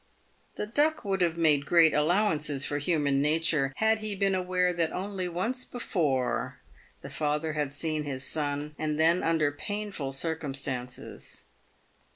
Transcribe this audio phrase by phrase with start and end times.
[0.55, 4.91] The Duck would have made great allowances for human nature had he been aware that
[4.91, 6.57] only once before
[7.03, 11.43] the father had seen his son, and then under painful circumstances.